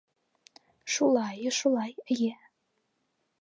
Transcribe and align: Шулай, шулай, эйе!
Шулай, 0.93 1.45
шулай, 1.59 1.93
эйе! 2.17 2.33